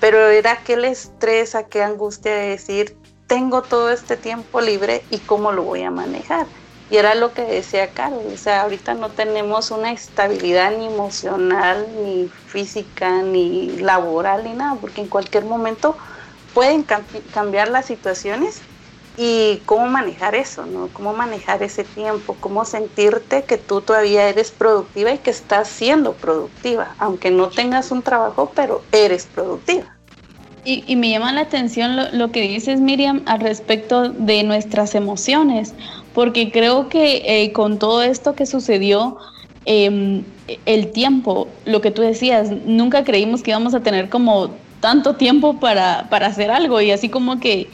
[0.00, 5.52] Pero era aquel estrés, aquella angustia de decir, tengo todo este tiempo libre y cómo
[5.52, 6.46] lo voy a manejar.
[6.90, 11.86] Y era lo que decía Carlos, o sea, ahorita no tenemos una estabilidad ni emocional,
[12.02, 15.96] ni física, ni laboral, ni nada, porque en cualquier momento
[16.52, 16.84] pueden
[17.32, 18.60] cambiar las situaciones
[19.16, 20.88] y cómo manejar eso, ¿no?
[20.88, 26.12] Cómo manejar ese tiempo, cómo sentirte que tú todavía eres productiva y que estás siendo
[26.14, 29.94] productiva, aunque no tengas un trabajo, pero eres productiva.
[30.66, 35.74] Y, me llama la atención lo, que dices, Miriam, al respecto de nuestras emociones,
[36.14, 39.18] porque creo que eh, con todo esto que sucedió,
[39.66, 40.24] em,
[40.64, 45.60] el tiempo, lo que tú decías, nunca creímos que íbamos a tener como tanto tiempo
[45.60, 47.70] para, para hacer algo y así como que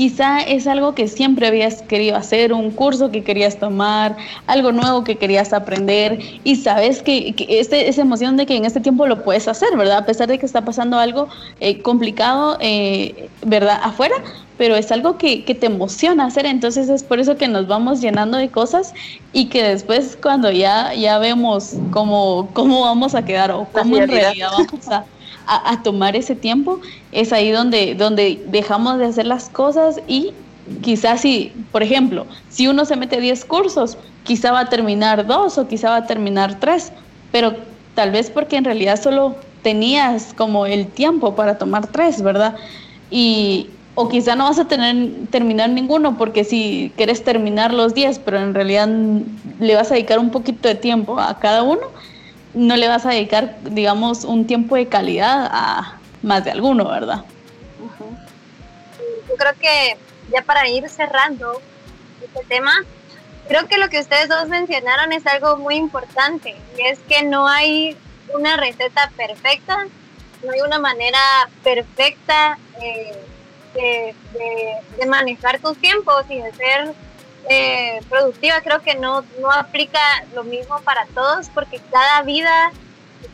[0.00, 5.04] quizá es algo que siempre habías querido hacer, un curso que querías tomar, algo nuevo
[5.04, 9.22] que querías aprender y sabes que, este, esa emoción de que en este tiempo lo
[9.22, 9.98] puedes hacer, ¿verdad?
[9.98, 11.28] A pesar de que está pasando algo
[11.60, 13.78] eh, complicado, eh, ¿verdad?
[13.82, 14.14] Afuera,
[14.56, 18.38] pero es algo que, te emociona hacer, entonces es por eso que nos vamos llenando
[18.38, 18.94] de cosas
[19.34, 24.08] y que después cuando ya, ya vemos cómo, cómo vamos a quedar o cómo en
[24.08, 25.04] realidad vamos a
[25.50, 26.80] a, tomar ese tiempo,
[27.12, 30.32] es ahí donde, donde dejamos de hacer las cosas y
[30.82, 35.58] quizás si, por ejemplo, si uno se mete 10 cursos, quizá va a terminar dos
[35.58, 36.92] o quizá va a terminar tres,
[37.32, 37.56] pero
[37.94, 42.54] tal vez porque en realidad solo tenías como el tiempo para tomar tres, ¿verdad?
[43.10, 48.20] Y, o quizá no vas a tener, terminar ninguno porque si quieres terminar los 10,
[48.20, 48.88] pero en realidad
[49.58, 51.82] le vas a dedicar un poquito de tiempo a cada uno,
[52.54, 57.24] no le vas a dedicar, digamos, un tiempo de calidad a más de alguno, ¿verdad?
[59.28, 59.96] Yo creo que
[60.32, 61.60] ya para ir cerrando
[62.22, 62.72] este tema,
[63.48, 67.46] creo que lo que ustedes dos mencionaron es algo muy importante y es que no
[67.46, 67.96] hay
[68.34, 69.86] una receta perfecta,
[70.42, 71.18] no hay una manera
[71.62, 73.12] perfecta eh,
[73.74, 74.14] de,
[74.98, 76.92] de, manejar tus tiempos y de ser
[77.52, 79.98] eh, productiva creo que no, no aplica
[80.34, 82.70] lo mismo para todos porque cada vida,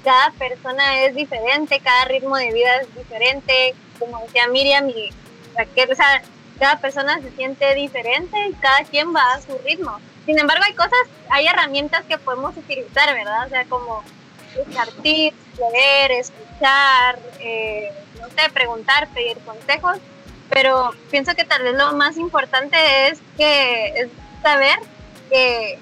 [0.03, 5.11] cada persona es diferente, cada ritmo de vida es diferente, como decía Miriam y
[5.55, 6.23] Raquel, o sea,
[6.59, 10.01] cada persona se siente diferente y cada quien va a su ritmo.
[10.25, 10.99] Sin embargo, hay cosas,
[11.29, 13.47] hay herramientas que podemos utilizar, ¿verdad?
[13.47, 14.03] O sea, como
[14.57, 19.99] buscar tips, leer, escuchar, eh, no sé, preguntar, pedir consejos
[20.51, 22.77] pero pienso que tal vez lo más importante
[23.09, 24.09] es que es
[24.43, 24.79] saber
[25.31, 25.79] que,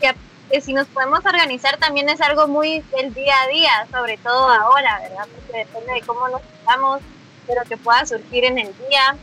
[0.00, 4.48] que, si nos podemos organizar también es algo muy del día a día, sobre todo
[4.48, 5.26] ahora, ¿verdad?
[5.34, 7.00] Porque depende de cómo nos estamos,
[7.46, 9.16] pero que pueda surgir en el día.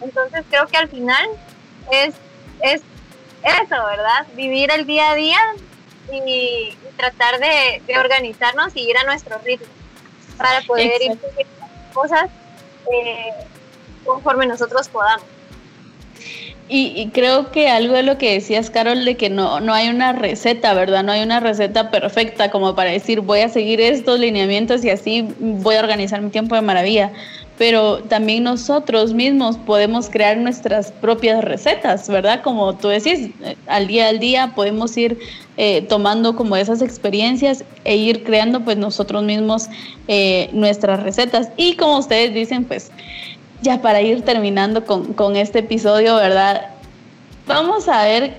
[0.00, 1.28] Entonces creo que al final
[1.90, 2.14] es,
[2.62, 2.82] es
[3.42, 4.26] eso, ¿verdad?
[4.34, 5.38] Vivir el día a día
[6.12, 9.68] y, tratar de, organizarnos y ir a nuestro ritmo
[10.36, 11.46] para poder ir ir
[11.94, 12.28] cosas
[12.92, 13.32] eh,
[14.04, 15.24] conforme nosotros podamos.
[16.72, 20.12] Y, creo que algo de lo que decías, Carol, de que no, no hay una
[20.12, 21.02] receta, ¿verdad?
[21.02, 25.26] No hay una receta perfecta como para decir voy a seguir estos lineamientos y así
[25.40, 27.12] voy a organizar mi tiempo de maravilla.
[27.58, 32.40] Pero también nosotros mismos podemos crear nuestras propias recetas, ¿verdad?
[32.40, 35.18] Como tú decís, eh, al día al día podemos ir
[35.56, 39.68] eh, tomando como esas experiencias e ir creando pues nosotros mismos
[40.06, 41.48] eh, nuestras recetas.
[41.56, 42.92] Y como ustedes dicen, pues
[43.62, 46.68] ya para ir terminando con, este episodio, ¿verdad?
[47.46, 48.38] Vamos a ver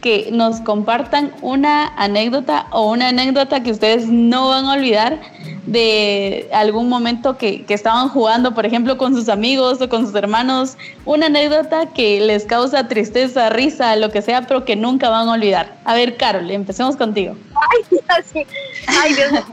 [0.00, 5.20] que nos compartan una anécdota o una anécdota que ustedes no van a olvidar
[5.66, 10.76] de algún momento que, estaban jugando, por ejemplo, con sus amigos o con sus hermanos,
[11.04, 15.32] una anécdota que les causa tristeza, risa, lo que sea, pero que nunca van a
[15.34, 15.76] olvidar.
[15.84, 17.36] A ver, Carol, empecemos contigo.
[17.54, 17.84] Ay,
[18.34, 18.46] Dios,
[18.88, 19.44] ay, Dios.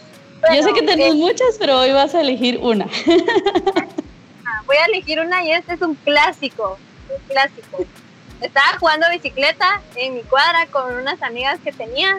[0.54, 2.86] Yo sé que tenés muchas, pero hoy vas a elegir una.
[4.48, 6.78] Ah, voy a elegir una y este es un clásico,
[7.10, 7.84] un clásico.
[8.40, 12.18] Estaba jugando bicicleta en mi cuadra con unas amigas que tenía.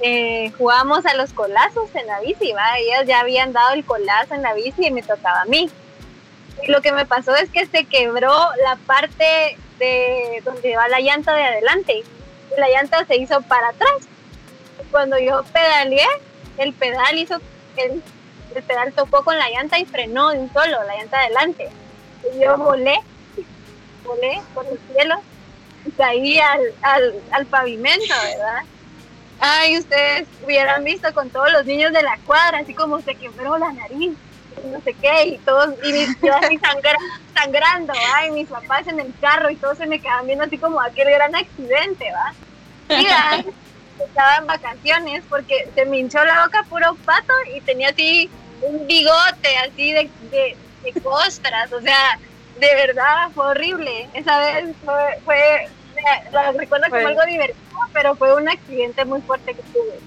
[0.00, 2.78] Eh, jugábamos a los colazos en la bici, ¿va?
[2.78, 5.70] Ellas ya habían dado el colazo en la bici y me tocaba a mí.
[6.62, 11.00] Y lo que me pasó es que se quebró la parte de donde va la
[11.00, 12.04] llanta de adelante.
[12.56, 14.08] La llanta se hizo para atrás.
[14.90, 16.06] Cuando yo pedaleé,
[16.58, 17.40] el pedal hizo,
[17.76, 18.02] el
[18.62, 21.68] pedal tocó con la llanta y frenó de un solo, la llanta adelante.
[22.34, 22.98] Y yo volé,
[24.04, 25.16] volé por el cielo
[25.84, 28.62] y caí al, al, al pavimento, ¿verdad?
[29.40, 33.58] Ay, ustedes hubieran visto con todos los niños de la cuadra, así como se quebró
[33.58, 34.12] la nariz,
[34.70, 36.58] no sé qué, y todos, y mis, yo así
[37.34, 40.80] sangrando, ay, mis papás en el carro y todos se me quedaban viendo así como
[40.80, 42.32] aquel gran accidente, ¿va?
[42.96, 43.44] Mira,
[44.02, 48.28] estaba en vacaciones porque se me hinchó la boca puro pato y tenía así
[48.62, 52.18] un bigote así de, de, de costras, o sea,
[52.58, 54.08] de verdad fue horrible.
[54.14, 55.68] Esa vez fue, fue
[56.32, 59.98] lo recuerdo como algo divertido, pero fue un accidente muy fuerte que tuve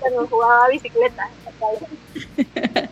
[0.00, 1.28] cuando jugaba bicicleta.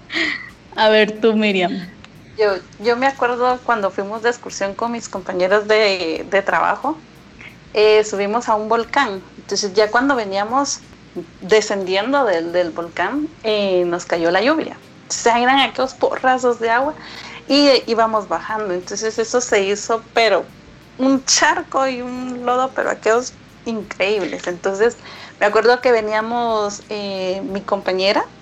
[0.76, 1.88] A ver, tú, Miriam.
[2.36, 6.99] Yo, yo me acuerdo cuando fuimos de excursión con mis compañeros de, de trabajo,
[7.74, 9.22] eh, subimos a un volcán.
[9.45, 10.80] Entonces ya cuando veníamos
[11.40, 14.82] descendiendo del, del volcán, eh, nos cayó la lluvia.
[15.03, 16.97] Entonces eran aquellos porrazos de agua
[17.47, 18.74] y íbamos bajando.
[18.74, 20.55] Entonces eso se hizo, pero
[20.97, 24.47] un charco y un lodo, pero aquellos increíbles.
[24.47, 24.99] Entonces
[25.38, 28.32] me acuerdo que veníamos, eh, mi compañera,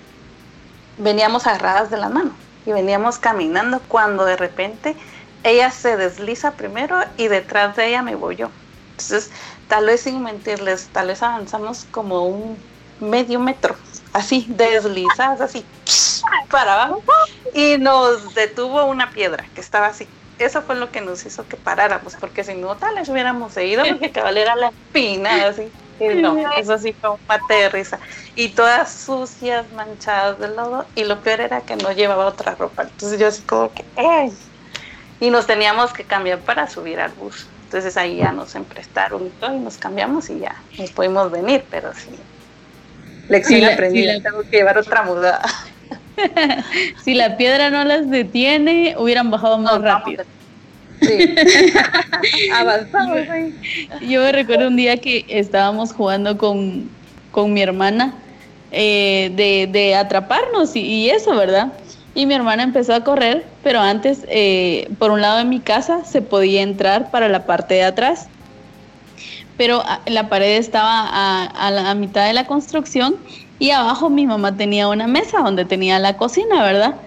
[0.97, 4.97] veníamos agarradas de la mano y veníamos caminando cuando de repente
[5.43, 8.55] ella se desliza primero y detrás de ella me voy yo.
[8.93, 9.33] Entonces,
[9.73, 12.59] tal vez sin mentirles, tal vez avanzamos como un
[13.01, 13.75] medio metro,
[14.13, 15.65] así, deslizadas, así,
[16.51, 17.03] para abajo,
[17.55, 20.07] y nos detuvo una piedra que estaba así.
[20.39, 23.83] Eso fue lo que nos hizo que paráramos, porque si no, tal vez hubiéramos seguido,
[23.89, 25.73] porque cabal era la espina, así.
[26.17, 27.99] No, eso sí fue un pate de risa.
[28.35, 32.83] Y todas sucias, manchadas de lodo, y lo peor era que no llevaba otra ropa.
[32.83, 34.37] Entonces yo así como que, ¡ay!
[35.19, 37.47] Y nos teníamos que cambiar para subir al bus.
[37.73, 41.65] Entonces ahí ya nos emprestaron y todo, y nos cambiamos y ya nos pudimos venir,
[41.71, 42.11] pero sí.
[43.29, 45.41] Lección Sí, la- aprendida, sí, la- tengo que llevar otra mudada.
[47.03, 50.23] si la piedra no las detiene, hubieran bajado más rápido.
[51.01, 51.35] Sí.
[52.55, 53.59] Avanzamos ahí.
[54.07, 56.91] Yo me recuerdo un día que estábamos jugando con,
[57.31, 58.23] con mi hermana
[58.71, 61.73] eh, de, de atraparnos y, y eso, ¿verdad?
[62.15, 66.05] Y mi hermana empezó a correr, pero antes, eh, por un lado de mi casa,
[66.05, 68.31] se podía entrar para la parte de atrás.
[69.57, 73.23] Pero a- la pared estaba a, la mitad de la construcción
[73.59, 77.03] y abajo mi mamá tenía una mesa donde tenía la cocina, ¿verdad?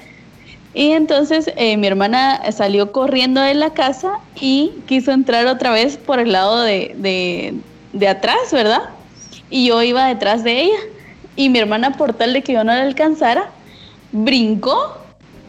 [0.73, 5.97] Y entonces eh, mi hermana salió corriendo de la casa y quiso entrar otra vez
[5.97, 8.81] por el lado de, de- de atrás, ¿verdad?
[9.49, 10.77] Y yo iba detrás de ella.
[11.35, 13.55] Y mi hermana, por tal de que yo no la alcanzara,
[14.23, 14.97] brincó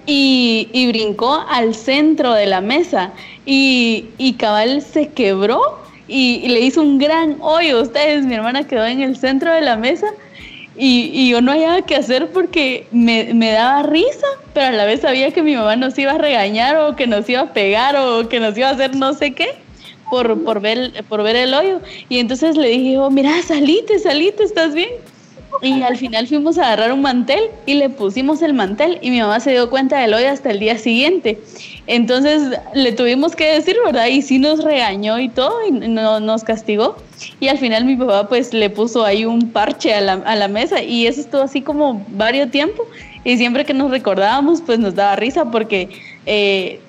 [0.07, 3.13] y, y brincó al centro de la mesa.
[3.45, 7.83] Y, y cabal se quebró y, le hizo un gran hoyo.
[7.83, 10.07] Ustedes, mi hermana quedó en el centro de la mesa
[10.77, 15.01] y, yo no hallaba qué hacer porque me, me daba risa, pero a la vez
[15.01, 18.29] sabía que mi mamá nos iba a regañar o que nos iba a pegar o
[18.29, 19.49] que nos iba a hacer no sé qué
[20.11, 21.81] por, por, ver, por ver el hoyo.
[22.09, 24.91] Y entonces le dije, yo, mira, salite, salite, ¿estás bien?
[25.63, 29.21] Y al final fuimos a agarrar un mantel y le pusimos el mantel y mi
[29.21, 31.39] mamá se dio cuenta del hoyo hasta el día siguiente.
[31.87, 34.07] Entonces le tuvimos que decir, ¿verdad?
[34.09, 36.97] Y sí nos regañó y todo y no, nos castigó.
[37.41, 40.49] Y al final mi papá pues le puso ahí un parche a la, a la
[40.49, 42.85] mesa y eso estuvo así como varios tiempo.
[43.25, 45.89] Y siempre que nos recordábamos pues nos daba risa porque
[46.27, 46.81] eh,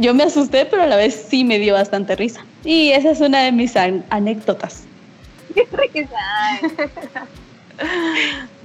[0.00, 2.44] yo me asusté, pero a la vez sí me dio bastante risa.
[2.64, 4.84] Y esa es una de mis an- anécdotas
[5.54, 5.66] Qué.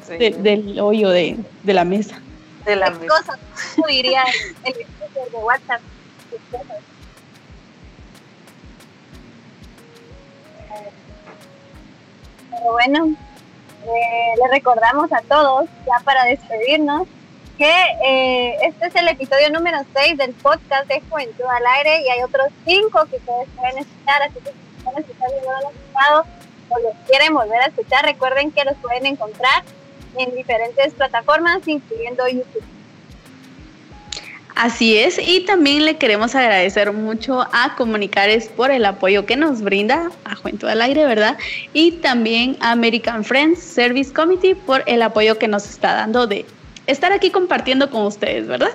[0.07, 0.17] Sí.
[0.17, 2.19] de- del hoyo de, de la mesa.
[2.65, 3.07] de la ¿Qué mesa.
[3.07, 3.39] cosas
[3.75, 4.23] ¿Cómo diría
[4.63, 5.81] el, de WhatsApp?
[12.49, 13.15] Pero bueno,
[13.85, 17.07] eh, le recordamos a todos, ya para despedirnos,
[17.57, 17.71] que
[18.05, 22.23] eh, este es el episodio número 6 del podcast de Juventud al Aire y hay
[22.23, 25.73] otros 5 que ustedes pueden escuchar, así que si están escuchando y no lo han
[25.75, 26.25] escuchado
[26.71, 29.63] o los quieren volver a escuchar, recuerden que los pueden encontrar
[30.17, 32.63] en diferentes plataformas, incluyendo YouTube.
[34.55, 39.61] Así es, y también le queremos agradecer mucho a Comunicares por el apoyo que nos
[39.61, 41.37] brinda a Juventud al Aire, ¿verdad?
[41.73, 46.45] Y también a American Friends Service Committee por el apoyo que nos está dando de
[46.85, 48.71] estar aquí compartiendo con ustedes, ¿verdad?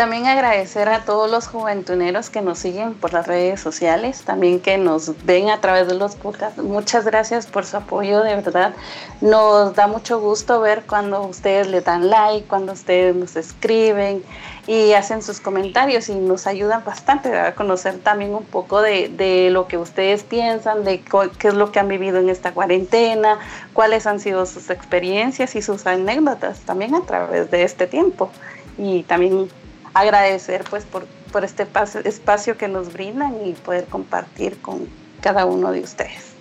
[0.00, 4.78] También agradecer a todos los juventuneros que nos siguen por las redes sociales, también que
[4.78, 6.56] nos ven a través de los podcasts.
[6.62, 8.72] Muchas gracias por su apoyo, de verdad.
[9.20, 14.24] Nos da mucho gusto ver cuando ustedes le dan like, cuando ustedes nos escriben
[14.66, 19.50] y hacen sus comentarios y nos ayudan bastante a conocer también un poco de, de
[19.50, 21.02] lo que ustedes piensan, de
[21.38, 23.38] qué es lo que han vivido en esta cuarentena,
[23.74, 28.30] cuáles han sido sus experiencias y sus anécdotas también a través de este tiempo.
[28.78, 29.50] Y también
[29.94, 31.66] agradecer pues por, por este
[32.04, 34.88] espacio que nos brindan y poder compartir con
[35.20, 36.32] cada uno de ustedes.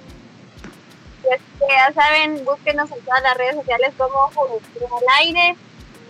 [1.22, 5.56] Pues ya saben, búsquenos en todas las redes sociales como Juventud al Aire.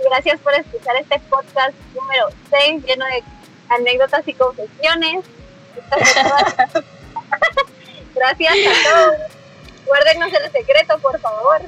[0.09, 3.23] Gracias por escuchar este podcast número 6 lleno de
[3.69, 5.25] anécdotas y confesiones.
[8.15, 9.15] Gracias a todos.
[9.85, 11.61] Guárdenos el secreto, por favor.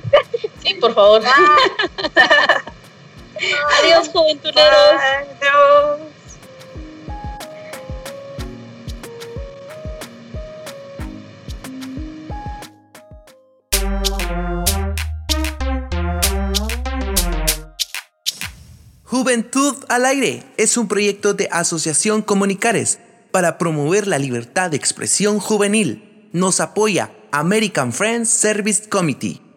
[0.62, 1.22] Sí, por favor.
[1.26, 2.62] Ah.
[3.80, 5.02] Adiós, juventuneros.
[5.42, 6.12] Adiós.
[19.06, 23.00] Juventud al Aire es un proyecto de Asociación Comunicares
[23.32, 26.30] para promover la libertad de expresión juvenil.
[26.32, 29.51] Nos apoya American Friends Service Committee.